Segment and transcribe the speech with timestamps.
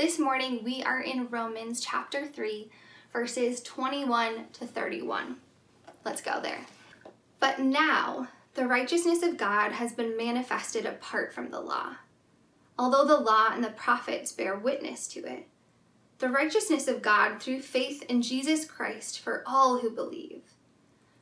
[0.00, 2.70] This morning we are in Romans chapter 3,
[3.12, 5.36] verses 21 to 31.
[6.06, 6.64] Let's go there.
[7.38, 11.96] But now the righteousness of God has been manifested apart from the law,
[12.78, 15.46] although the law and the prophets bear witness to it.
[16.16, 20.54] The righteousness of God through faith in Jesus Christ for all who believe.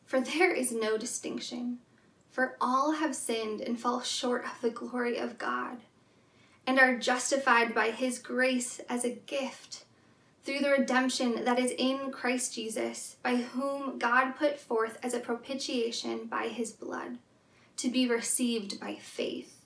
[0.06, 1.78] For there is no distinction,
[2.30, 5.78] for all have sinned and fall short of the glory of God,
[6.68, 9.84] and are justified by his grace as a gift
[10.44, 15.18] through the redemption that is in Christ Jesus, by whom God put forth as a
[15.18, 17.16] propitiation by his blood,
[17.78, 19.64] to be received by faith.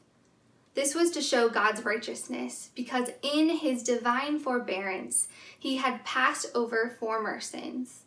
[0.74, 5.26] This was to show God's righteousness, because in his divine forbearance
[5.58, 8.04] he had passed over former sins.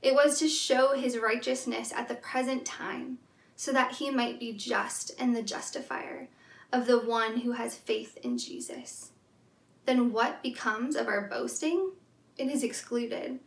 [0.00, 3.18] It was to show his righteousness at the present time,
[3.56, 6.28] so that he might be just and the justifier
[6.72, 9.10] of the one who has faith in Jesus.
[9.84, 11.92] Then what becomes of our boasting?
[12.38, 13.38] it is excluded.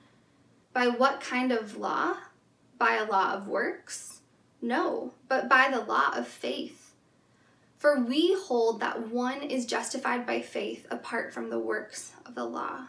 [0.73, 2.15] By what kind of law?
[2.77, 4.21] By a law of works?
[4.61, 6.93] No, but by the law of faith.
[7.77, 12.45] For we hold that one is justified by faith apart from the works of the
[12.45, 12.87] law.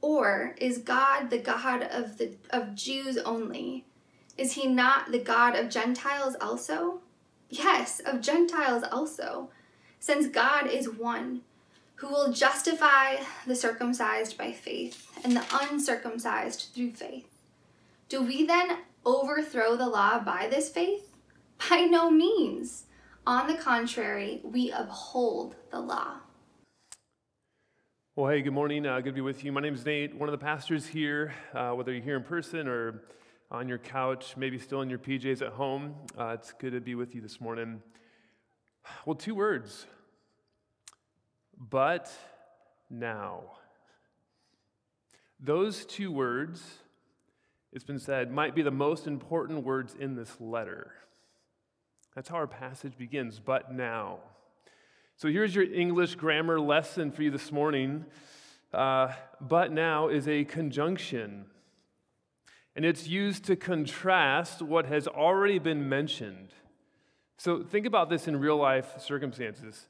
[0.00, 3.84] Or is God the God of the of Jews only?
[4.36, 7.00] Is he not the God of Gentiles also?
[7.50, 9.50] Yes, of Gentiles also,
[10.00, 11.42] since God is one
[11.96, 17.26] who will justify the circumcised by faith and the uncircumcised through faith.
[18.08, 21.10] Do we then overthrow the law by this faith?
[21.68, 22.84] By no means.
[23.26, 26.18] On the contrary, we uphold the law.
[28.14, 28.86] Well, hey, good morning.
[28.86, 29.52] Uh, good to be with you.
[29.52, 32.66] My name is Nate, one of the pastors here, uh, whether you're here in person
[32.66, 33.02] or
[33.50, 35.94] on your couch, maybe still in your PJs at home.
[36.18, 37.82] Uh, it's good to be with you this morning.
[39.04, 39.86] Well, two words
[41.58, 42.10] but
[42.88, 43.42] now.
[45.40, 46.62] Those two words,
[47.72, 50.92] it's been said, might be the most important words in this letter.
[52.14, 54.18] That's how our passage begins, but now.
[55.16, 58.06] So here's your English grammar lesson for you this morning.
[58.72, 61.46] Uh, but now is a conjunction,
[62.76, 66.52] and it's used to contrast what has already been mentioned.
[67.38, 69.86] So think about this in real life circumstances.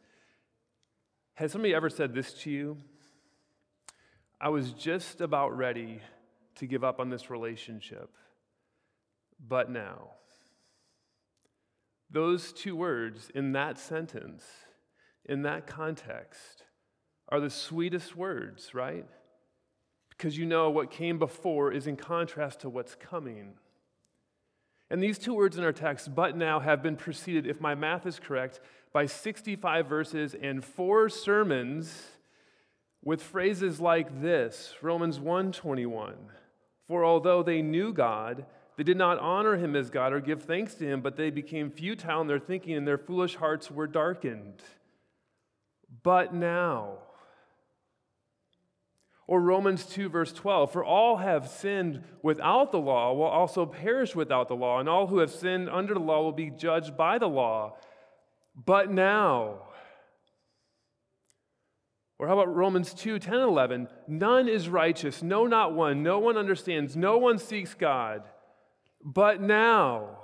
[1.35, 2.77] Has somebody ever said this to you?
[4.41, 6.03] I was just about ready
[6.57, 8.11] to give up on this relationship,
[9.49, 10.11] but now.
[12.11, 14.45] Those two words in that sentence,
[15.25, 16.65] in that context,
[17.29, 19.07] are the sweetest words, right?
[20.11, 23.55] Because you know what came before is in contrast to what's coming.
[24.91, 28.07] And these two words in our text, but now, have been preceded, if my math
[28.07, 28.61] is correct,
[28.93, 32.07] by 65 verses and four sermons
[33.05, 36.15] with phrases like this Romans 1:21
[36.87, 38.47] For although they knew God
[38.77, 41.71] they did not honor him as God or give thanks to him but they became
[41.71, 44.63] futile in their thinking and their foolish hearts were darkened.
[46.03, 46.99] But now
[49.29, 54.17] or Romans 2, verse 12 For all have sinned without the law, will also perish
[54.17, 57.19] without the law, and all who have sinned under the law will be judged by
[57.19, 57.77] the law.
[58.57, 59.61] But now,
[62.19, 63.89] or how about Romans 2 10 11?
[64.09, 66.03] None is righteous, no, not one.
[66.03, 68.23] No one understands, no one seeks God.
[69.05, 70.21] But now,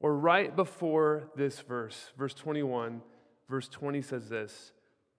[0.00, 3.02] or right before this verse, verse 21,
[3.48, 4.72] verse 20 says this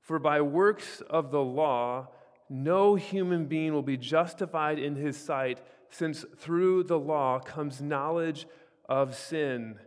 [0.03, 2.09] For by works of the law,
[2.49, 5.59] no human being will be justified in his sight,
[5.89, 8.45] since through the law comes knowledge
[8.87, 9.79] of sin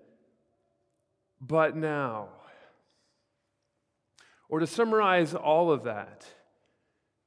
[1.40, 2.28] but now.
[4.48, 6.26] Or to summarize all of that,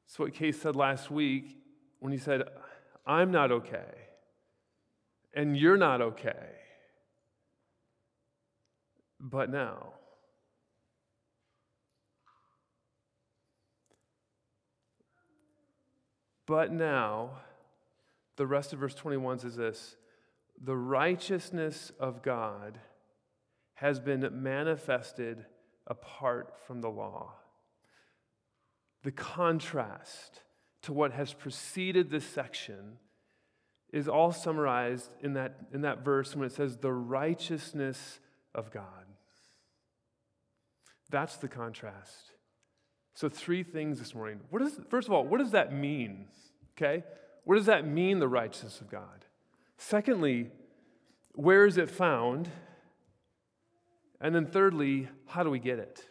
[0.08, 1.58] it's what Case said last week
[2.00, 2.44] when he said,
[3.06, 4.08] I'm not okay,
[5.34, 6.56] and you're not okay.
[9.20, 9.94] But now.
[16.50, 17.42] But now,
[18.36, 19.96] the rest of verse 21 says this
[20.60, 22.80] the righteousness of God
[23.76, 25.46] has been manifested
[25.86, 27.34] apart from the law.
[29.04, 30.42] The contrast
[30.82, 32.98] to what has preceded this section
[33.94, 38.20] is all summarized in that, in that verse when it says, the righteousness
[38.56, 39.06] of God.
[41.12, 42.32] That's the contrast.
[43.20, 44.40] So, three things this morning.
[44.50, 46.28] What is, first of all, what does that mean?
[46.78, 47.04] Okay?
[47.44, 49.26] What does that mean, the righteousness of God?
[49.78, 50.52] Secondly,
[51.34, 52.48] where is it found?
[54.22, 56.08] And then, thirdly, how do we get it?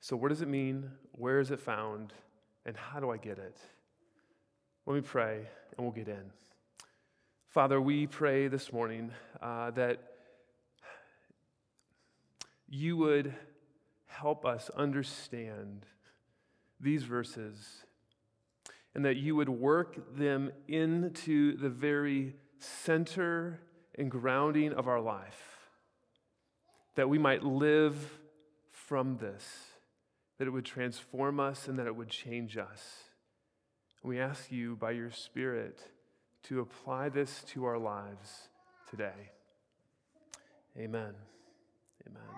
[0.00, 0.90] So, what does it mean?
[1.12, 2.14] Where is it found?
[2.64, 3.58] And how do I get it?
[4.86, 5.36] Let me pray
[5.76, 6.32] and we'll get in.
[7.48, 9.12] Father, we pray this morning
[9.42, 9.98] uh, that
[12.70, 13.34] you would
[14.20, 15.86] help us understand
[16.78, 17.84] these verses
[18.94, 23.60] and that you would work them into the very center
[23.96, 25.68] and grounding of our life,
[26.96, 27.96] that we might live
[28.72, 29.46] from this,
[30.38, 33.04] that it would transform us and that it would change us.
[34.02, 35.80] We ask you by your Spirit
[36.44, 38.48] to apply this to our lives
[38.90, 39.30] today.
[40.76, 41.14] Amen.
[42.06, 42.28] Amen.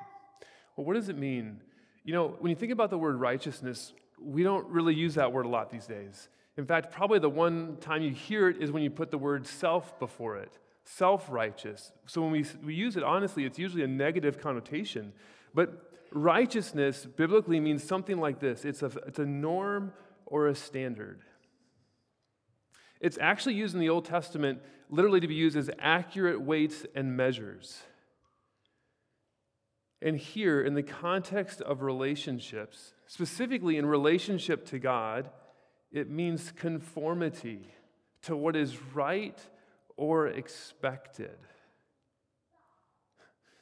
[0.76, 1.60] Well, what does it mean?
[2.04, 5.46] You know, when you think about the word righteousness, we don't really use that word
[5.46, 6.28] a lot these days.
[6.56, 9.46] In fact, probably the one time you hear it is when you put the word
[9.46, 11.92] self before it self righteous.
[12.06, 15.12] So when we, we use it, honestly, it's usually a negative connotation.
[15.54, 19.92] But righteousness biblically means something like this it's a, it's a norm
[20.26, 21.20] or a standard.
[23.00, 27.16] It's actually used in the Old Testament literally to be used as accurate weights and
[27.16, 27.82] measures.
[30.02, 35.30] And here, in the context of relationships, specifically in relationship to God,
[35.92, 37.68] it means conformity
[38.22, 39.38] to what is right
[39.96, 41.38] or expected.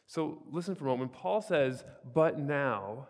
[0.06, 1.12] So listen for a moment.
[1.12, 1.84] Paul says,
[2.14, 3.08] But now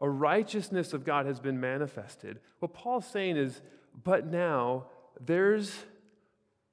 [0.00, 2.40] a righteousness of God has been manifested.
[2.60, 3.60] What Paul's saying is,
[4.04, 4.86] But now
[5.20, 5.84] there's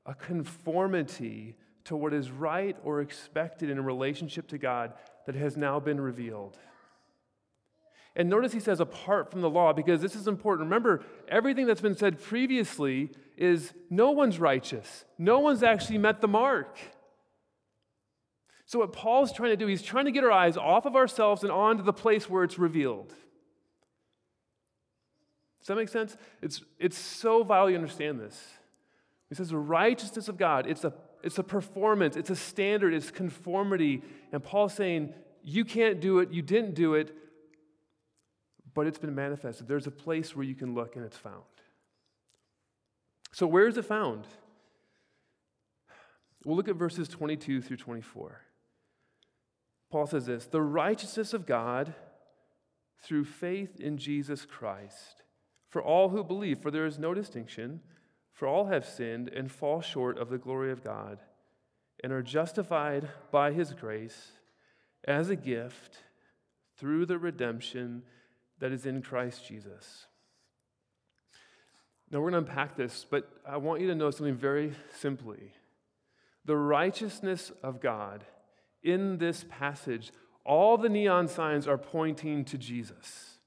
[0.06, 4.94] a conformity to what is right or expected in a relationship to God
[5.28, 6.58] that has now been revealed.
[8.16, 10.66] And notice he says apart from the law because this is important.
[10.66, 15.06] Remember, everything that's been said previously is no one's righteous.
[15.20, 16.80] No one's actually met the mark.
[18.66, 21.44] So, what Paul's trying to do, he's trying to get our eyes off of ourselves
[21.44, 23.14] and onto the place where it's revealed.
[25.60, 26.18] Does that make sense?
[26.42, 28.42] It's, it's so vital you understand this.
[29.30, 30.94] He says the righteousness of God, it's a,
[31.28, 34.02] it's a performance, it's a standard, it's conformity.
[34.32, 35.14] And Paul's saying,
[35.44, 37.14] you can't do it, you didn't do it,
[38.74, 39.68] but it's been manifested.
[39.68, 41.44] There's a place where you can look and it's found.
[43.34, 44.26] So, where is it found?
[46.46, 48.42] We'll look at verses 22 through 24.
[49.92, 51.94] Paul says this The righteousness of God
[53.04, 55.24] through faith in Jesus Christ
[55.70, 57.82] for all who believe, for there is no distinction,
[58.38, 61.18] for all have sinned and fall short of the glory of God
[62.04, 64.34] and are justified by his grace
[65.08, 65.98] as a gift
[66.78, 68.04] through the redemption
[68.60, 70.06] that is in Christ Jesus.
[72.12, 75.54] Now, we're going to unpack this, but I want you to know something very simply.
[76.46, 78.24] The righteousness of God
[78.84, 80.12] in this passage,
[80.46, 83.40] all the neon signs are pointing to Jesus.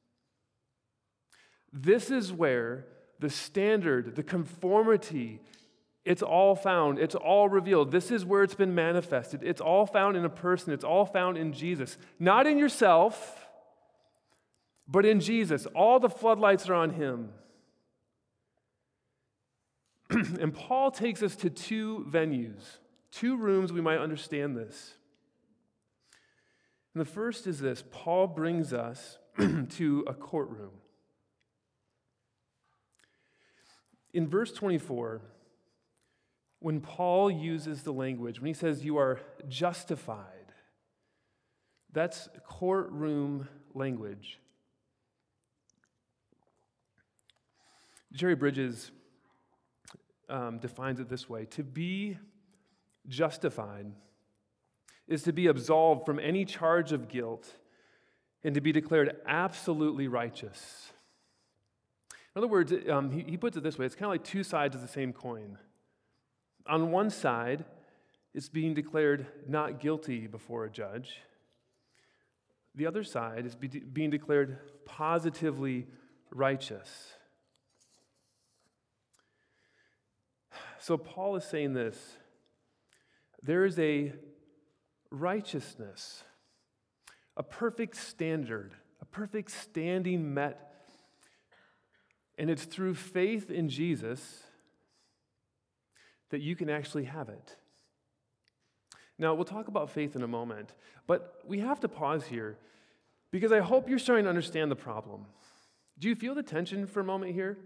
[1.73, 2.87] This is where
[3.21, 5.41] the standard, the conformity,
[6.05, 6.99] it's all found.
[6.99, 7.93] It's all revealed.
[7.93, 9.43] This is where it's been manifested.
[9.43, 10.73] It's all found in a person.
[10.73, 11.99] It's all found in Jesus.
[12.19, 13.47] Not in yourself,
[14.89, 17.29] but in Jesus, all the floodlights are on him.
[20.11, 22.79] and Paul takes us to two venues,
[23.13, 24.95] two rooms we might understand this.
[26.95, 30.73] And the first is this Paul brings us to a courtroom.
[34.13, 35.21] In verse 24,
[36.59, 40.27] when Paul uses the language, when he says you are justified,
[41.93, 44.39] that's courtroom language.
[48.13, 48.91] Jerry Bridges
[50.29, 52.19] um, defines it this way To be
[53.09, 53.87] justified
[55.09, 57.53] is to be absolved from any charge of guilt
[58.45, 60.93] and to be declared absolutely righteous.
[62.35, 64.45] In other words, um, he, he puts it this way it's kind of like two
[64.45, 65.59] sides of the same coin.
[66.67, 67.65] On one side,
[68.35, 71.17] it's being declared not guilty before a judge.
[72.75, 75.87] The other side is be, being declared positively
[76.31, 77.15] righteous.
[80.79, 82.17] So Paul is saying this
[83.43, 84.13] there is a
[85.11, 86.23] righteousness,
[87.37, 90.70] a perfect standard, a perfect standing met.
[92.41, 94.43] And it's through faith in Jesus
[96.31, 97.57] that you can actually have it.
[99.19, 100.73] Now, we'll talk about faith in a moment,
[101.07, 102.57] but we have to pause here
[103.31, 105.27] because I hope you're starting to understand the problem.
[105.99, 107.59] Do you feel the tension for a moment here?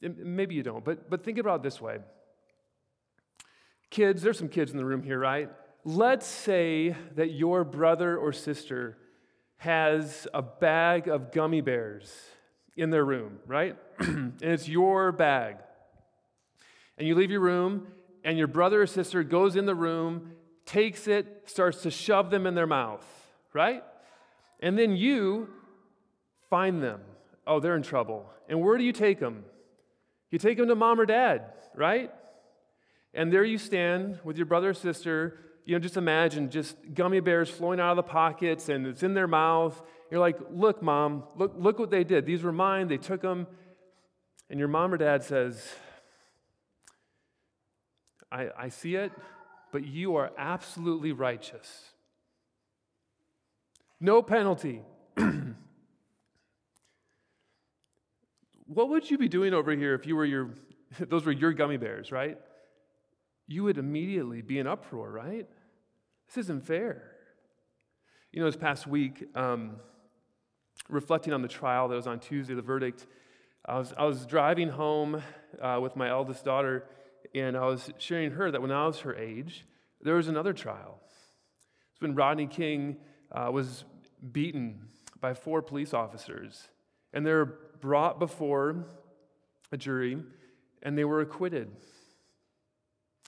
[0.00, 1.98] Maybe you don't, but, but think about it this way.
[3.88, 5.48] Kids, there's some kids in the room here, right?
[5.84, 8.98] Let's say that your brother or sister
[9.58, 12.12] has a bag of gummy bears
[12.76, 13.76] in their room, right?
[13.98, 15.56] and it's your bag.
[16.98, 17.86] And you leave your room,
[18.24, 20.32] and your brother or sister goes in the room,
[20.66, 23.04] takes it, starts to shove them in their mouth,
[23.52, 23.82] right?
[24.60, 25.48] And then you
[26.48, 27.00] find them.
[27.46, 28.26] Oh, they're in trouble.
[28.48, 29.44] And where do you take them?
[30.30, 32.10] You take them to mom or dad, right?
[33.14, 35.38] And there you stand with your brother or sister.
[35.64, 39.14] You know, just imagine just gummy bears flowing out of the pockets and it's in
[39.14, 39.80] their mouth.
[40.10, 42.26] You're like, look, mom, look, look what they did.
[42.26, 42.88] These were mine.
[42.88, 43.46] They took them.
[44.50, 45.66] And your mom or dad says,
[48.30, 49.12] I, I see it,
[49.70, 51.92] but you are absolutely righteous.
[54.00, 54.82] No penalty.
[58.66, 60.50] what would you be doing over here if you were your,
[60.98, 62.38] those were your gummy bears, right?
[63.52, 65.46] You would immediately be in uproar, right?
[66.26, 67.02] This isn't fair.
[68.32, 69.76] You know, this past week, um,
[70.88, 73.06] reflecting on the trial that was on Tuesday, the verdict,
[73.66, 75.22] I was, I was driving home
[75.60, 76.86] uh, with my eldest daughter,
[77.34, 79.66] and I was sharing her that when I was her age,
[80.00, 80.98] there was another trial.
[81.92, 82.96] It's when Rodney King
[83.30, 83.84] uh, was
[84.32, 84.88] beaten
[85.20, 86.68] by four police officers,
[87.12, 87.44] and they're
[87.82, 88.86] brought before
[89.70, 90.22] a jury,
[90.82, 91.70] and they were acquitted.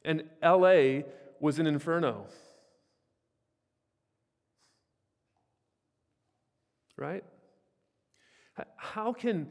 [0.04, 1.02] And LA
[1.40, 2.26] was an inferno.
[6.96, 7.25] Right?
[8.76, 9.49] How can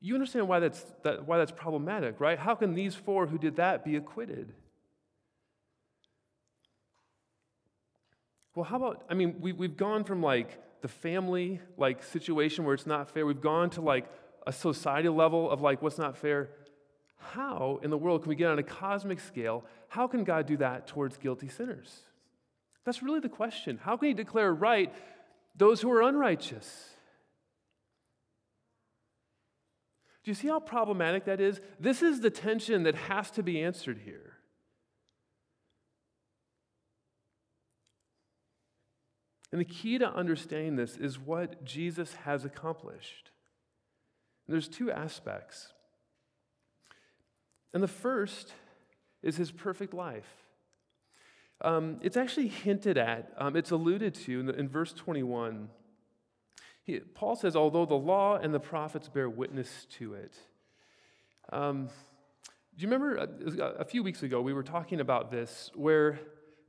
[0.00, 2.38] you understand why that's, that, why that's problematic, right?
[2.38, 4.52] How can these four who did that be acquitted?
[8.54, 12.74] Well, how about, I mean, we, we've gone from like the family like situation where
[12.74, 14.10] it's not fair, we've gone to like
[14.46, 16.50] a society level of like what's not fair.
[17.34, 19.64] How in the world can we get on a cosmic scale?
[19.88, 22.02] How can God do that towards guilty sinners?
[22.84, 23.78] That's really the question.
[23.82, 24.92] How can He declare right
[25.56, 26.90] those who are unrighteous?
[30.24, 31.60] Do you see how problematic that is?
[31.80, 34.34] This is the tension that has to be answered here.
[39.50, 43.30] And the key to understanding this is what Jesus has accomplished.
[44.46, 45.72] There's two aspects.
[47.74, 48.52] And the first
[49.22, 50.28] is his perfect life.
[51.60, 55.68] Um, it's actually hinted at, um, it's alluded to in, the, in verse 21.
[56.82, 60.34] He, Paul says, although the law and the prophets bear witness to it.
[61.52, 61.88] Um,
[62.76, 66.18] do you remember a, uh, a few weeks ago we were talking about this, where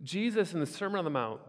[0.04, 1.42] Jesus in the Sermon on the Mount,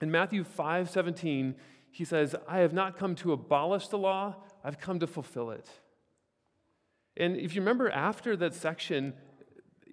[0.00, 1.56] in Matthew 5 17,
[1.90, 5.68] he says, I have not come to abolish the law, I've come to fulfill it.
[7.16, 9.14] And if you remember after that section,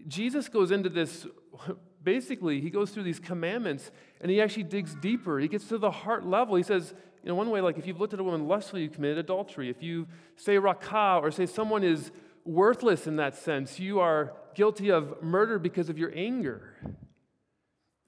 [0.08, 1.28] Jesus goes into this
[2.04, 5.40] basically, he goes through these commandments and he actually digs deeper.
[5.40, 6.56] He gets to the heart level.
[6.56, 8.90] He says, you know, one way, like if you've looked at a woman lustfully, you
[8.90, 9.70] committed adultery.
[9.70, 12.12] If you say raca or say someone is
[12.44, 16.76] worthless in that sense, you are guilty of murder because of your anger.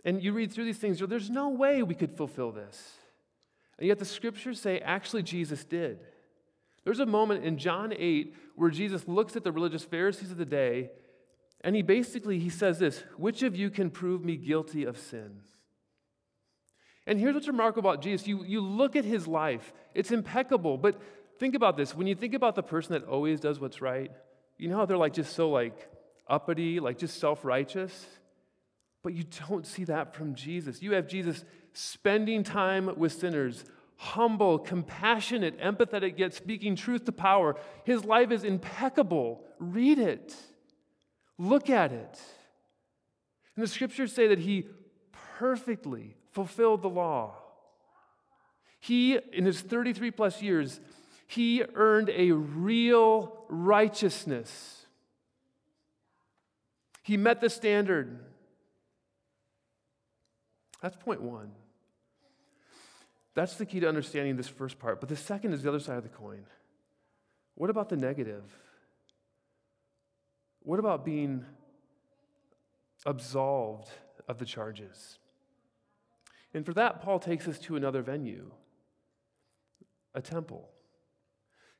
[0.03, 2.93] And you read through these things, there's no way we could fulfill this.
[3.77, 6.00] And yet the scriptures say actually Jesus did.
[6.84, 10.45] There's a moment in John 8 where Jesus looks at the religious Pharisees of the
[10.45, 10.91] day
[11.62, 15.41] and he basically he says this, which of you can prove me guilty of sin?
[17.05, 18.27] And here's what's remarkable about Jesus.
[18.27, 21.01] You, you look at his life, it's impeccable, but
[21.39, 21.95] think about this.
[21.95, 24.12] When you think about the person that always does what's right,
[24.57, 25.89] you know how they're like just so like
[26.27, 28.05] uppity, like just self-righteous?
[29.03, 30.81] But you don't see that from Jesus.
[30.81, 31.43] You have Jesus
[31.74, 33.65] spending time with sinners,
[33.97, 37.55] humble, compassionate, empathetic, yet speaking truth to power.
[37.83, 39.43] His life is impeccable.
[39.59, 40.35] Read it,
[41.38, 42.19] look at it.
[43.55, 44.67] And the scriptures say that he
[45.38, 47.35] perfectly fulfilled the law.
[48.79, 50.81] He, in his 33 plus years,
[51.27, 54.85] he earned a real righteousness.
[57.01, 58.19] He met the standard.
[60.81, 61.51] That's point one.
[63.36, 65.00] That's the key to understanding this first part.
[65.00, 66.46] But the second is the other side of the coin.
[67.56, 68.44] What about the negative?
[70.62, 71.46] What about being
[73.06, 73.90] absolved
[74.28, 75.20] of the charges?
[76.54, 78.52] And for that, Paul takes us to another venue
[80.16, 80.70] a temple.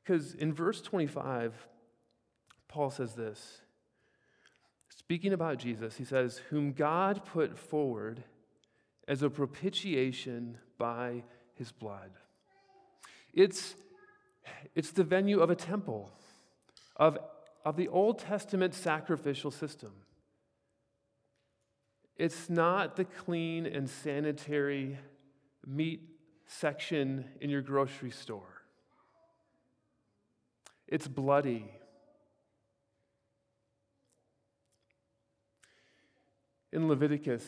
[0.02, 1.54] Because in verse 25,
[2.68, 3.60] Paul says this
[4.88, 8.24] speaking about Jesus, he says, Whom God put forward
[9.06, 11.24] as a propitiation by
[11.56, 12.10] his blood.
[13.32, 13.74] It's,
[14.74, 16.10] it's the venue of a temple,
[16.96, 17.18] of,
[17.64, 19.92] of the Old Testament sacrificial system.
[22.16, 24.98] It's not the clean and sanitary
[25.66, 26.02] meat
[26.46, 28.62] section in your grocery store.
[30.86, 31.64] It's bloody.
[36.72, 37.44] In Leviticus,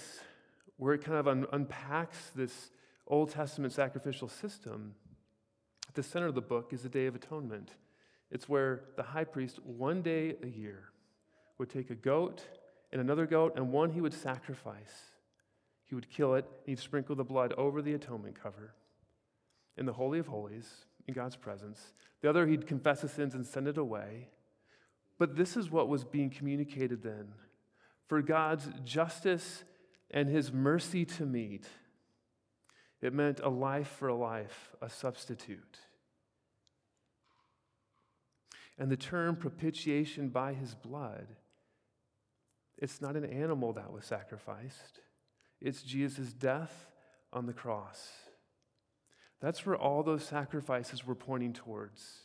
[0.78, 2.70] where it kind of un- unpacks this
[3.06, 4.94] Old Testament sacrificial system,
[5.88, 7.70] at the center of the book is the Day of Atonement.
[8.30, 10.90] It's where the high priest, one day a year,
[11.58, 12.42] would take a goat
[12.92, 15.12] and another goat, and one he would sacrifice.
[15.84, 18.74] He would kill it, and he'd sprinkle the blood over the atonement cover
[19.76, 20.68] in the Holy of Holies,
[21.06, 21.92] in God's presence.
[22.22, 24.28] The other, he'd confess his sins and send it away.
[25.18, 27.28] But this is what was being communicated then.
[28.08, 29.64] For God's justice
[30.10, 31.66] and his mercy to meet,
[33.02, 35.78] it meant a life for a life, a substitute.
[38.78, 41.28] And the term propitiation by his blood,
[42.78, 45.00] it's not an animal that was sacrificed,
[45.60, 46.86] it's Jesus' death
[47.32, 48.08] on the cross.
[49.40, 52.20] That's where all those sacrifices were pointing towards.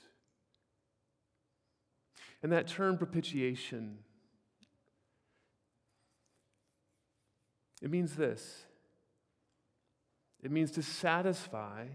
[2.42, 4.00] And that term propitiation,
[7.82, 8.64] it means this
[10.44, 11.86] it means to satisfy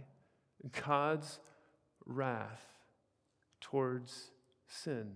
[0.86, 1.40] God's
[2.04, 2.62] wrath
[3.60, 4.30] towards
[4.68, 5.12] sin.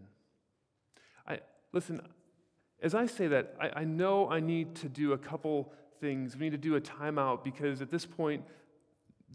[1.27, 1.39] I,
[1.73, 2.01] listen,
[2.83, 6.37] as I say that, I, I know I need to do a couple things.
[6.37, 8.43] We need to do a timeout because at this point,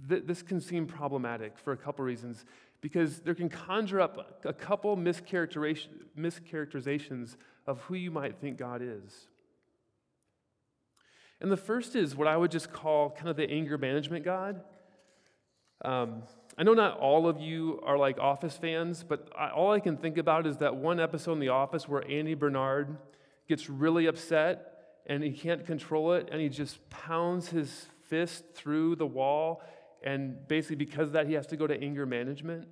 [0.09, 2.43] th- this can seem problematic for a couple reasons.
[2.81, 9.27] Because there can conjure up a couple mischaracterizations of who you might think God is.
[11.41, 14.61] And the first is what I would just call kind of the anger management God.
[15.83, 16.23] Um,
[16.57, 19.97] I know not all of you are like Office fans, but I, all I can
[19.97, 22.97] think about is that one episode in The Office where Andy Bernard
[23.47, 24.71] gets really upset
[25.05, 29.61] and he can't control it and he just pounds his fist through the wall.
[30.01, 32.67] And basically, because of that, he has to go to anger management.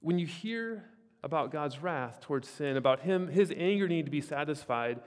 [0.00, 0.84] When you hear
[1.22, 5.00] about God's wrath towards sin, about him, his anger need to be satisfied,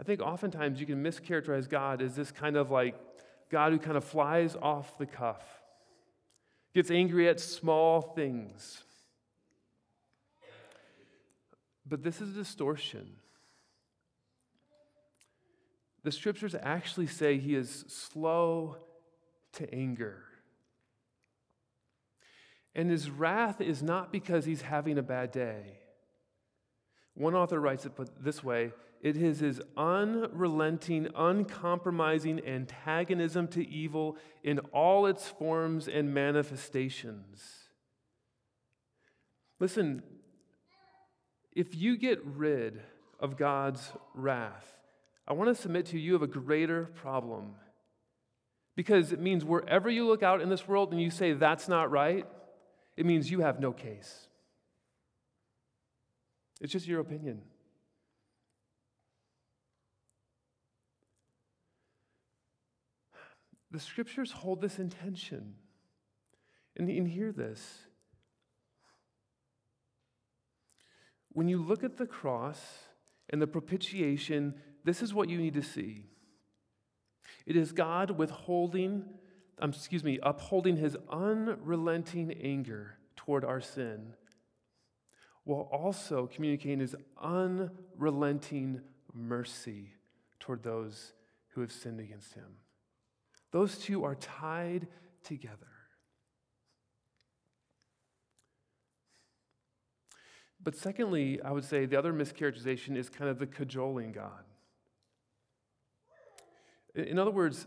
[0.00, 2.94] I think oftentimes you can mischaracterize God as this kind of like
[3.50, 5.44] God who kind of flies off the cuff,
[6.74, 8.82] gets angry at small things.
[11.86, 13.16] But this is a distortion.
[16.02, 18.76] The scriptures actually say he is slow
[19.54, 20.22] to anger.
[22.74, 25.78] And his wrath is not because he's having a bad day.
[27.12, 34.58] One author writes it this way it is his unrelenting, uncompromising antagonism to evil in
[34.72, 37.42] all its forms and manifestations.
[39.58, 40.02] Listen,
[41.52, 42.82] if you get rid
[43.18, 44.66] of God's wrath,
[45.26, 47.54] I want to submit to you, you have a greater problem.
[48.76, 51.90] Because it means wherever you look out in this world and you say that's not
[51.90, 52.26] right,
[52.96, 54.26] it means you have no case.
[56.60, 57.42] It's just your opinion.
[63.70, 65.54] The scriptures hold this intention.
[66.76, 67.80] And, and hear this.
[71.32, 72.60] When you look at the cross
[73.28, 74.54] and the propitiation,
[74.84, 76.06] this is what you need to see.
[77.46, 79.04] It is God withholding,
[79.60, 84.14] um, excuse me, upholding his unrelenting anger toward our sin,
[85.44, 88.80] while also communicating his unrelenting
[89.12, 89.92] mercy
[90.38, 91.12] toward those
[91.48, 92.56] who have sinned against him.
[93.52, 94.86] Those two are tied
[95.24, 95.56] together.
[100.62, 104.44] But secondly, I would say the other mischaracterization is kind of the cajoling God.
[106.94, 107.66] In other words,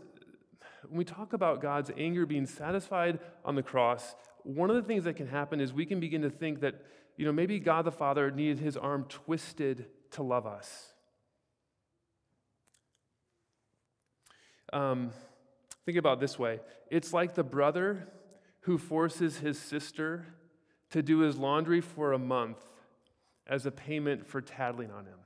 [0.88, 5.04] when we talk about God's anger being satisfied on the cross, one of the things
[5.04, 6.74] that can happen is we can begin to think that,
[7.16, 10.92] you know, maybe God the Father needed his arm twisted to love us.
[14.72, 15.10] Um,
[15.84, 18.08] Think about this way it's like the brother
[18.60, 20.26] who forces his sister
[20.90, 22.58] to do his laundry for a month
[23.46, 25.18] as a payment for tattling on him,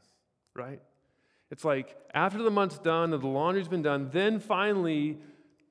[0.55, 0.81] right?
[1.51, 5.19] It's like after the month's done and the laundry's been done, then finally,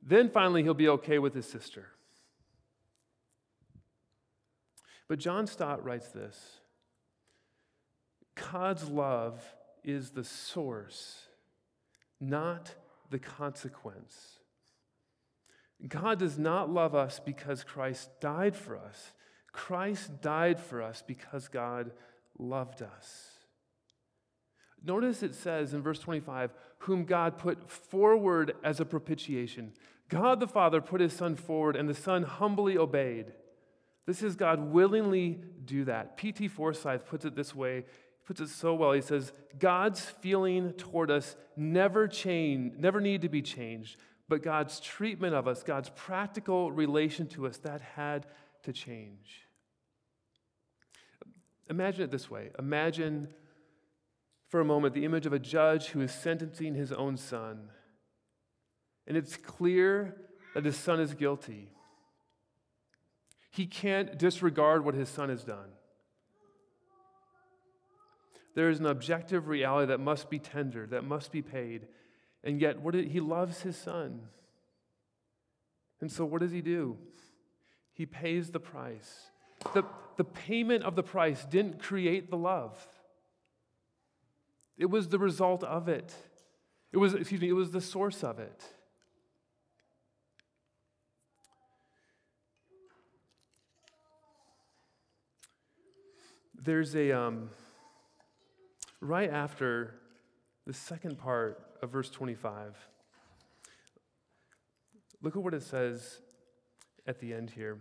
[0.02, 1.88] then finally he'll be okay with his sister.
[5.08, 6.60] But John Stott writes this
[8.52, 9.42] God's love
[9.84, 11.28] is the source,
[12.20, 12.74] not
[13.10, 14.37] the consequence.
[15.86, 19.12] God does not love us because Christ died for us.
[19.52, 21.92] Christ died for us because God
[22.38, 23.32] loved us.
[24.84, 29.74] Notice it says in verse 25, whom God put forward as a propitiation.
[30.10, 33.34] God the Father put his Son forward, and the Son humbly obeyed.
[34.06, 36.16] This is God willingly do that.
[36.16, 36.48] P.T.
[36.48, 37.78] Forsyth puts it this way.
[37.78, 38.94] He puts it so well.
[38.94, 43.98] He says, God's feeling toward us never change, never need to be changed,
[44.30, 48.26] but God's treatment of us, God's practical relation to us, that had
[48.64, 49.48] to change.
[51.70, 52.52] Imagine it this way.
[52.60, 53.30] Imagine
[54.48, 57.70] for a moment the image of a judge who is sentencing his own son.
[59.06, 60.16] And it's clear
[60.54, 61.70] that his son is guilty.
[63.52, 65.70] He can't disregard what his son has done.
[68.56, 71.88] There is an objective reality that must be tendered, that must be paid.
[72.44, 74.22] And yet, what did, he loves his son.
[76.00, 76.98] And so, what does he do?
[77.94, 79.32] He pays the price.
[79.74, 79.84] The,
[80.18, 82.78] the payment of the price didn't create the love,
[84.78, 86.14] it was the result of it.
[86.94, 88.64] It was, excuse me, it was the source of it.
[96.64, 97.50] There's a, um,
[99.00, 99.96] right after
[100.66, 102.76] the second part of verse 25,
[105.22, 106.20] look at what it says
[107.06, 107.80] at the end here.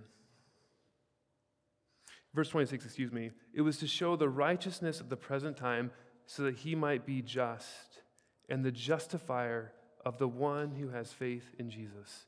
[2.34, 3.30] Verse 26, excuse me.
[3.54, 5.90] It was to show the righteousness of the present time
[6.26, 8.02] so that he might be just
[8.48, 9.72] and the justifier
[10.04, 12.26] of the one who has faith in Jesus.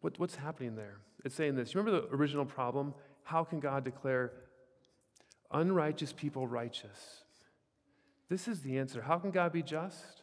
[0.00, 0.98] What, what's happening there?
[1.24, 1.72] It's saying this.
[1.72, 2.94] You remember the original problem?
[3.22, 4.32] How can God declare
[5.50, 7.23] unrighteous people righteous?
[8.28, 9.02] This is the answer.
[9.02, 10.22] How can God be just?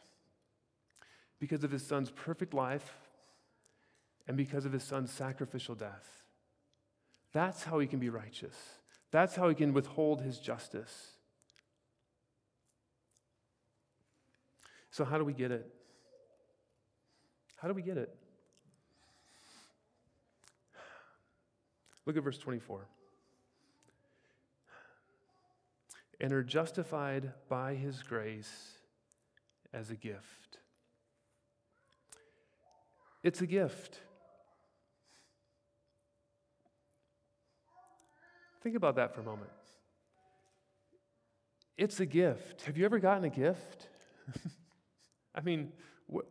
[1.38, 2.96] Because of his son's perfect life
[4.26, 6.22] and because of his son's sacrificial death.
[7.32, 8.56] That's how he can be righteous.
[9.10, 11.12] That's how he can withhold his justice.
[14.90, 15.66] So, how do we get it?
[17.56, 18.14] How do we get it?
[22.04, 22.86] Look at verse 24.
[26.22, 28.78] And are justified by his grace
[29.74, 30.58] as a gift.
[33.22, 34.00] It's a gift.
[38.62, 39.50] Think about that for a moment.
[41.76, 42.62] It's a gift.
[42.62, 43.88] Have you ever gotten a gift?
[45.34, 45.72] I mean,
[46.06, 46.26] what,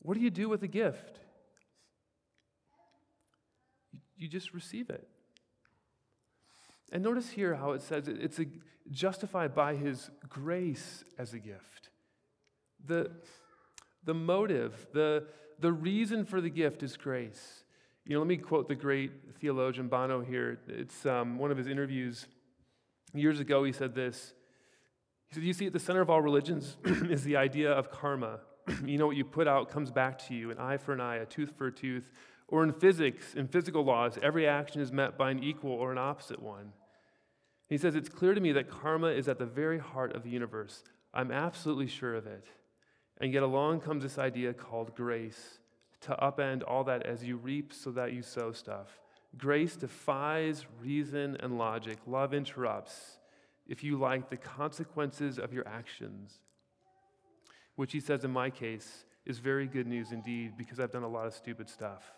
[0.00, 1.20] what do you do with a gift?
[4.16, 5.08] You just receive it.
[6.92, 8.46] And notice here how it says it's a,
[8.90, 11.90] justified by his grace as a gift.
[12.86, 13.10] The,
[14.04, 15.24] the motive, the,
[15.58, 17.64] the reason for the gift is grace.
[18.04, 20.60] You know, let me quote the great theologian Bono here.
[20.68, 22.26] It's um, one of his interviews.
[23.12, 24.32] Years ago, he said this.
[25.28, 28.40] He said, You see, at the center of all religions is the idea of karma.
[28.84, 31.16] you know, what you put out comes back to you an eye for an eye,
[31.16, 32.12] a tooth for a tooth.
[32.48, 35.98] Or in physics, in physical laws, every action is met by an equal or an
[35.98, 36.72] opposite one.
[37.68, 40.30] He says, It's clear to me that karma is at the very heart of the
[40.30, 40.84] universe.
[41.12, 42.46] I'm absolutely sure of it.
[43.20, 45.58] And yet along comes this idea called grace
[46.02, 49.00] to upend all that as you reap so that you sow stuff.
[49.36, 51.98] Grace defies reason and logic.
[52.06, 53.18] Love interrupts,
[53.66, 56.38] if you like, the consequences of your actions,
[57.74, 61.08] which he says in my case is very good news indeed because I've done a
[61.08, 62.12] lot of stupid stuff.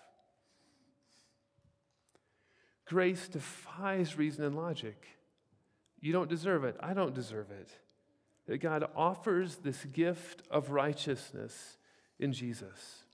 [2.89, 5.07] Grace defies reason and logic.
[6.01, 6.75] You don't deserve it.
[6.81, 7.69] I don't deserve it.
[8.47, 11.77] That God offers this gift of righteousness
[12.19, 13.05] in Jesus.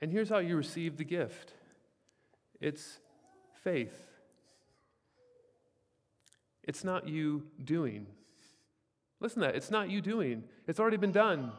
[0.00, 1.52] And here's how you receive the gift
[2.60, 2.98] it's
[3.62, 3.96] faith.
[6.64, 8.06] It's not you doing.
[9.20, 9.54] Listen to that.
[9.54, 11.52] It's not you doing, it's already been done.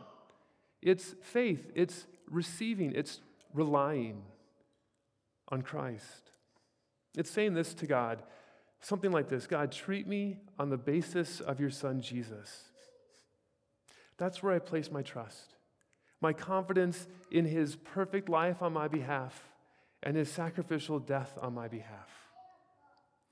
[0.81, 3.21] It's faith, it's receiving, it's
[3.53, 4.23] relying
[5.49, 6.31] on Christ.
[7.17, 8.23] It's saying this to God
[8.79, 12.63] something like this God, treat me on the basis of your son Jesus.
[14.17, 15.57] That's where I place my trust
[16.19, 19.51] my confidence in his perfect life on my behalf
[20.03, 22.09] and his sacrificial death on my behalf.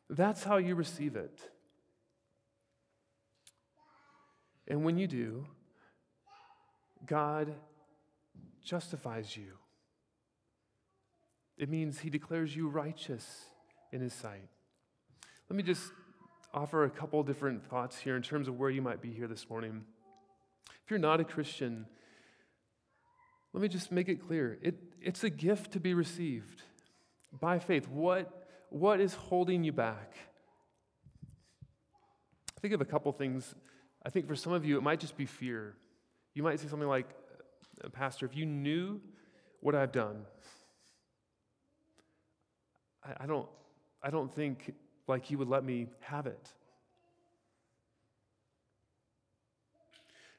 [0.09, 1.39] That's how you receive it.
[4.67, 5.45] And when you do,
[7.05, 7.53] God
[8.63, 9.53] justifies you.
[11.57, 13.45] It means he declares you righteous
[13.91, 14.49] in his sight.
[15.49, 15.91] Let me just
[16.53, 19.49] offer a couple different thoughts here in terms of where you might be here this
[19.49, 19.83] morning.
[20.83, 21.85] If you're not a Christian,
[23.53, 26.63] let me just make it clear it, it's a gift to be received
[27.39, 27.87] by faith.
[27.87, 30.13] What, what is holding you back?
[32.61, 33.53] Think of a couple things.
[34.05, 35.75] I think for some of you, it might just be fear.
[36.33, 37.07] You might say something like,
[37.93, 39.01] Pastor, if you knew
[39.61, 40.25] what I've done,
[43.05, 43.47] I, I don't,
[44.01, 44.73] I don't think
[45.07, 46.49] like you would let me have it.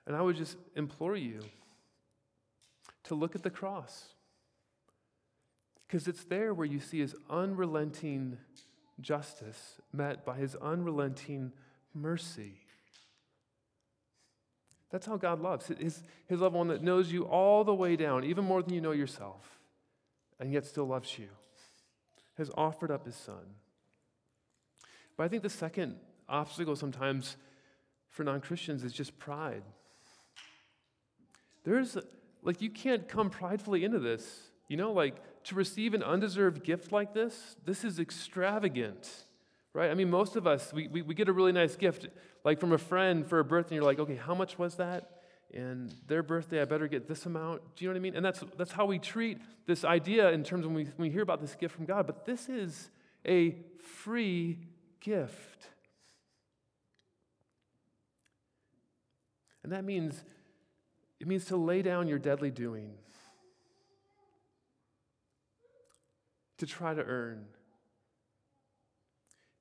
[0.07, 1.40] And I would just implore you
[3.05, 4.07] to look at the cross.
[5.87, 8.38] Because it's there where you see his unrelenting
[9.00, 11.52] justice met by his unrelenting
[11.94, 12.61] mercy.
[14.90, 15.66] That's how God loves.
[15.66, 18.81] His, his love, one that knows you all the way down, even more than you
[18.81, 19.59] know yourself,
[20.38, 21.29] and yet still loves you,
[22.37, 23.55] has offered up his son.
[25.16, 25.96] But I think the second
[26.29, 27.37] obstacle sometimes
[28.09, 29.62] for non Christians is just pride.
[31.64, 31.96] There's,
[32.42, 34.51] like, you can't come pridefully into this.
[34.68, 39.09] You know, like, to receive an undeserved gift like this, this is extravagant,
[39.72, 39.90] right?
[39.90, 42.09] I mean, most of us, we, we, we get a really nice gift,
[42.44, 45.15] like from a friend for a birthday, and you're like, okay, how much was that?
[45.57, 47.62] And their birthday, I better get this amount.
[47.77, 48.14] Do you know what I mean?
[48.14, 51.11] And that's, that's how we treat this idea in terms of when we, when we
[51.11, 52.07] hear about this gift from God.
[52.07, 52.90] But this is
[53.27, 54.59] a free
[55.01, 55.69] gift.
[59.64, 60.23] And that means
[61.19, 62.92] it means to lay down your deadly doing,
[66.59, 67.47] to try to earn,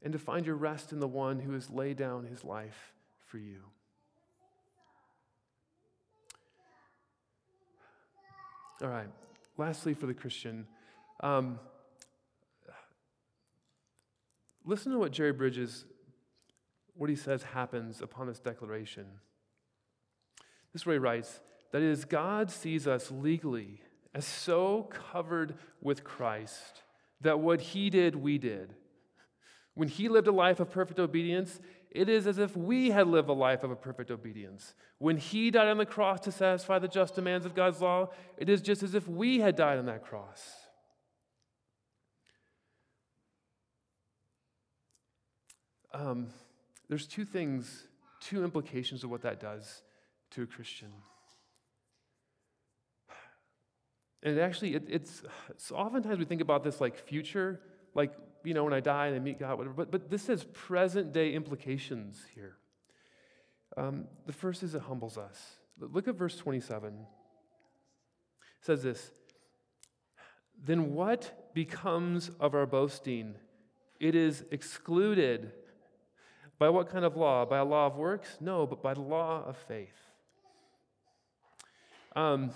[0.04, 2.94] and to find your rest in the one who has laid down his life
[3.26, 3.62] for you.
[8.82, 9.08] All right,
[9.58, 10.68] lastly, for the Christian,
[11.22, 11.60] um,
[14.66, 15.86] listen to what Jerry Bridges,
[16.94, 19.06] what he says happens upon this declaration.
[20.74, 21.40] This is where he writes
[21.72, 23.82] that is, God sees us legally
[24.14, 26.84] as so covered with Christ
[27.22, 28.74] that what he did, we did.
[29.74, 31.60] When he lived a life of perfect obedience,
[31.96, 34.76] it is as if we had lived a life of a perfect obedience.
[34.98, 38.50] When he died on the cross to satisfy the just demands of God's law, it
[38.50, 40.42] is just as if we had died on that cross.
[45.94, 46.28] Um,
[46.90, 47.88] there's two things,
[48.20, 49.82] two implications of what that does
[50.32, 50.92] to a Christian.
[54.22, 57.62] And actually, it, it's, it's oftentimes we think about this like future,
[57.94, 58.12] like,
[58.46, 61.14] you know, when I die and I meet God, whatever, but, but this has present
[61.14, 62.58] day implications here.
[63.78, 65.58] Um, the first is it humbles us.
[65.80, 66.94] Look at verse 27.
[66.94, 67.06] It
[68.62, 69.12] says this
[70.64, 73.36] Then what becomes of our boasting?
[74.00, 75.52] It is excluded.
[76.58, 77.44] By what kind of law?
[77.44, 78.38] By a law of works?
[78.40, 79.90] No, but by the law of faith.
[82.16, 82.52] Um,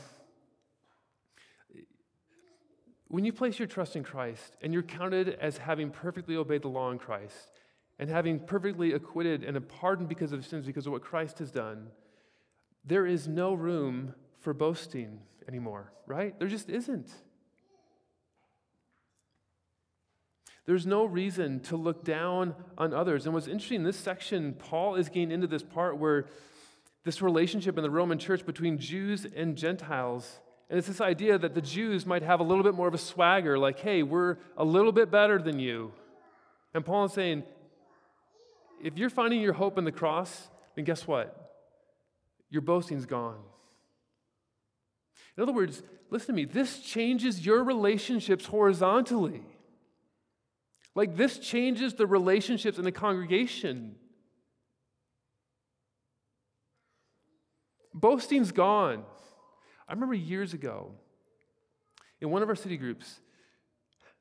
[3.10, 6.70] when you place your trust in Christ and you're counted as having perfectly obeyed the
[6.70, 7.52] law in Christ
[7.98, 11.88] and having perfectly acquitted and pardoned because of sins because of what Christ has done,
[12.86, 16.38] there is no room for boasting anymore, right?
[16.40, 17.10] There just isn't.
[20.66, 23.26] There's no reason to look down on others.
[23.26, 26.28] And what's interesting in this section, Paul is getting into this part where
[27.04, 30.40] this relationship in the Roman church between Jews and Gentiles.
[30.70, 33.00] And it's this idea that the Jews might have a little bit more of a
[33.00, 35.92] swagger, like, hey, we're a little bit better than you.
[36.74, 37.44] And Paul is saying,
[38.84, 41.36] if you're finding your hope in the cross, then guess what?
[42.52, 43.40] Your boasting's gone.
[45.36, 49.42] In other words, listen to me, this changes your relationships horizontally.
[50.94, 53.96] Like, this changes the relationships in the congregation.
[57.94, 59.04] Boasting's gone.
[59.90, 60.92] I remember years ago
[62.22, 63.20] in one of our city groups,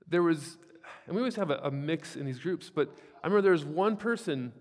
[0.08, 0.56] there was,
[1.06, 2.88] and we always have a, a, mix in these groups, but
[3.22, 4.52] I remember there was one person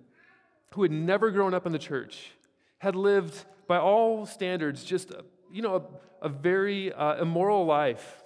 [0.73, 2.31] who had never grown up in the church,
[2.79, 5.13] had lived by all standards just,
[5.49, 5.75] you know,
[6.21, 8.21] a, a very uh, immoral life,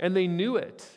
[0.00, 0.88] and they knew it.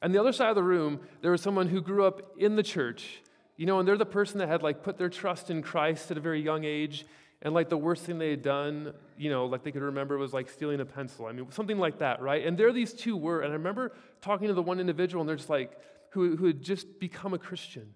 [0.00, 2.62] And the other side of the room, there was someone who grew up in the
[2.62, 3.20] church,
[3.56, 6.16] you know, and they're the person that had like put their trust in Christ at
[6.16, 7.04] a very young age.
[7.42, 10.32] And like the worst thing they had done, you know, like they could remember was
[10.32, 11.26] like stealing a pencil.
[11.26, 12.44] I mean, something like that, right?
[12.44, 13.42] And there these two were.
[13.42, 15.78] And I remember talking to the one individual, and they're just like,
[16.10, 17.94] who, who had just become a Christian.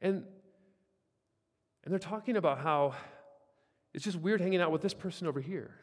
[0.00, 0.24] And,
[1.84, 2.94] and they're talking about how
[3.92, 5.74] it's just weird hanging out with this person over here.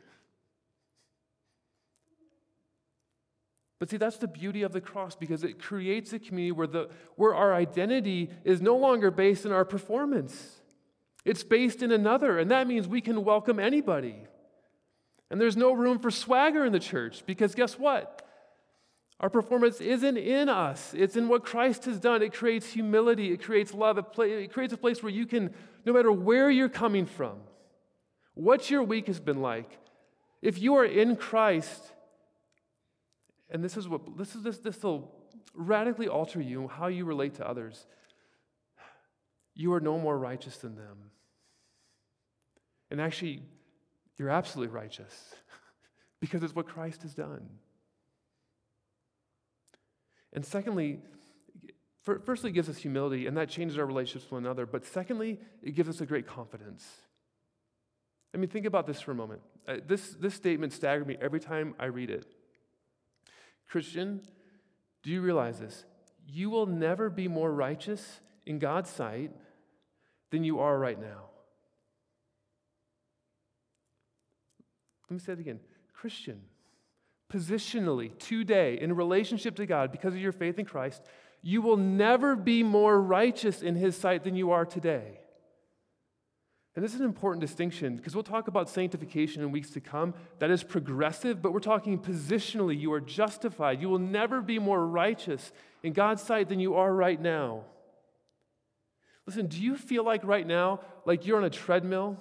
[3.78, 6.90] But see, that's the beauty of the cross because it creates a community where, the,
[7.16, 10.59] where our identity is no longer based in our performance.
[11.26, 14.16] It's based in another, and that means we can welcome anybody.
[15.30, 18.26] And there's no room for swagger in the church because guess what?
[19.20, 22.22] Our performance isn't in us, it's in what Christ has done.
[22.22, 25.54] It creates humility, it creates love, it, it creates a place where you can,
[25.86, 27.38] no matter where you're coming from,
[28.34, 29.78] what your week has been like?
[30.42, 31.84] If you are in Christ,
[33.50, 35.14] and this is what this is this this will
[35.54, 37.86] radically alter you how you relate to others.
[39.60, 41.12] You are no more righteous than them.
[42.90, 43.44] And actually,
[44.18, 45.36] you're absolutely righteous
[46.22, 47.50] because it's what Christ has done.
[50.32, 51.02] And secondly,
[52.24, 54.66] firstly, it gives us humility, and that changes our relationships with one another.
[54.66, 56.88] But secondly, it gives us a great confidence.
[58.34, 59.42] I mean, think about this for a moment.
[59.68, 62.26] Uh, this, this statement staggered me every time I read it.
[63.68, 64.22] Christian,
[65.04, 65.84] do you realize this?
[66.26, 69.34] You will never be more righteous in God's sight
[70.32, 71.30] than you are right now.
[75.10, 75.60] Let me say it again.
[75.94, 76.42] Christian,
[77.34, 81.02] positionally, today, in relationship to God, because of your faith in Christ,
[81.42, 85.20] you will never be more righteous in His sight than you are today.
[86.76, 90.14] And this is an important distinction because we'll talk about sanctification in weeks to come.
[90.38, 92.80] That is progressive, but we're talking positionally.
[92.80, 93.82] You are justified.
[93.82, 95.52] You will never be more righteous
[95.84, 97.64] in God's sight than you are right now.
[99.30, 102.18] Listen, do you feel like right now, like you're on a treadmill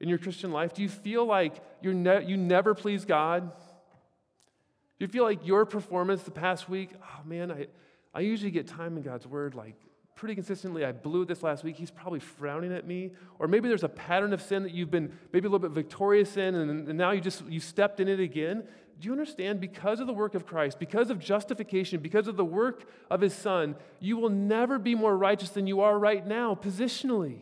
[0.00, 0.72] in your Christian life?
[0.72, 3.52] Do you feel like you're ne- you never please God?
[3.52, 7.66] Do you feel like your performance the past week, oh man, I,
[8.14, 9.74] I usually get time in God's word like
[10.14, 10.86] pretty consistently.
[10.86, 11.76] I blew this last week.
[11.76, 13.10] He's probably frowning at me.
[13.38, 16.38] Or maybe there's a pattern of sin that you've been maybe a little bit victorious
[16.38, 18.64] in, and, and now you just you stepped in it again.
[19.02, 19.60] Do you understand?
[19.60, 23.34] Because of the work of Christ, because of justification, because of the work of his
[23.34, 27.40] son, you will never be more righteous than you are right now, positionally.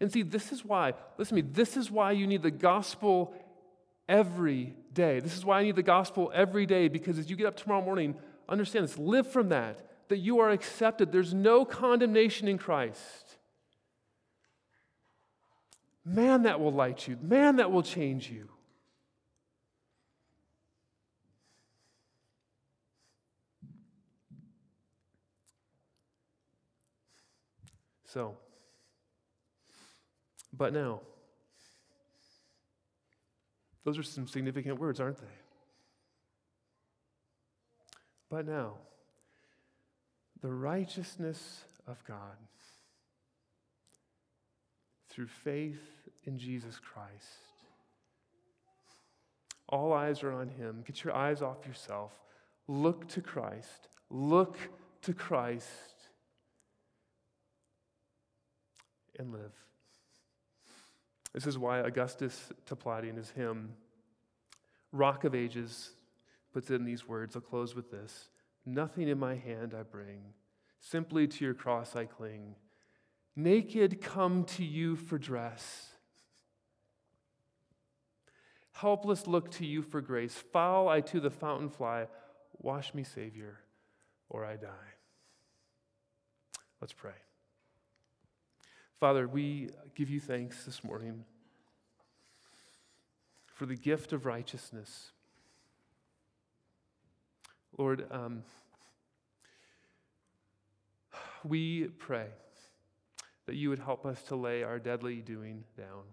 [0.00, 3.34] And see, this is why, listen to me, this is why you need the gospel
[4.08, 5.20] every day.
[5.20, 7.84] This is why I need the gospel every day because as you get up tomorrow
[7.84, 8.14] morning,
[8.48, 11.12] understand this, live from that, that you are accepted.
[11.12, 13.31] There's no condemnation in Christ.
[16.04, 17.16] Man, that will light you.
[17.20, 18.48] Man, that will change you.
[28.04, 28.36] So,
[30.52, 31.00] but now,
[33.84, 35.26] those are some significant words, aren't they?
[38.28, 38.74] But now,
[40.42, 42.36] the righteousness of God
[45.12, 45.82] through faith
[46.24, 47.52] in Jesus Christ.
[49.68, 50.82] All eyes are on him.
[50.86, 52.12] Get your eyes off yourself.
[52.66, 53.88] Look to Christ.
[54.10, 54.56] Look
[55.02, 55.68] to Christ
[59.18, 59.52] and live.
[61.32, 63.70] This is why Augustus Toplady in his hymn,
[64.92, 65.90] Rock of Ages,
[66.52, 67.36] puts in these words.
[67.36, 68.28] I'll close with this
[68.64, 70.20] Nothing in my hand I bring,
[70.80, 72.54] simply to your cross I cling.
[73.34, 75.88] Naked come to you for dress.
[78.72, 80.34] Helpless look to you for grace.
[80.52, 82.08] Foul I to the fountain fly.
[82.58, 83.60] Wash me, Savior,
[84.28, 84.68] or I die.
[86.80, 87.12] Let's pray.
[88.98, 91.24] Father, we give you thanks this morning
[93.46, 95.12] for the gift of righteousness.
[97.78, 98.42] Lord, um,
[101.44, 102.26] we pray
[103.46, 106.04] that you would help us to lay our deadly doing down,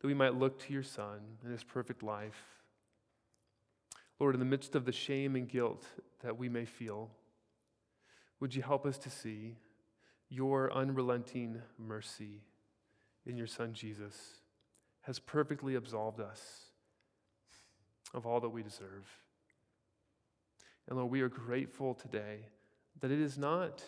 [0.00, 2.42] that we might look to your Son and his perfect life.
[4.18, 5.86] Lord, in the midst of the shame and guilt
[6.22, 7.10] that we may feel,
[8.40, 9.56] would you help us to see?
[10.28, 12.42] your unrelenting mercy
[13.26, 14.14] in your Son Jesus
[15.02, 16.66] has perfectly absolved us
[18.12, 19.06] of all that we deserve.
[20.86, 22.40] And Lord, we are grateful today
[23.00, 23.82] that it is not,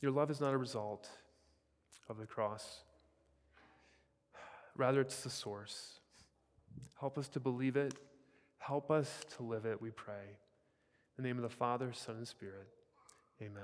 [0.00, 1.08] your love is not a result
[2.08, 2.80] of the cross.
[4.76, 6.00] Rather, it's the source.
[6.98, 7.94] Help us to believe it.
[8.58, 10.36] Help us to live it, we pray.
[11.16, 12.68] In the name of the Father, Son, and Spirit,
[13.42, 13.62] amen.